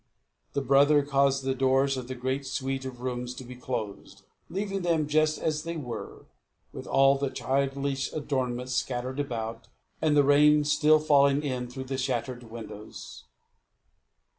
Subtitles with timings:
[0.53, 4.81] The brother caused the doors of the great suite of rooms to be closed, leaving
[4.81, 6.25] them just as they were,
[6.73, 9.67] with all the childish adornment scattered about,
[10.01, 13.25] and the rain still falling in through the shattered windows.